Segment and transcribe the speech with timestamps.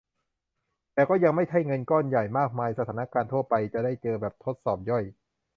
[0.93, 5.03] แต่ก็ยังไม่ใช่เงินก้อนใหญ่มากมายสถานการณ์ทั่วไปจะได้เจอแบบทดสอบย่อย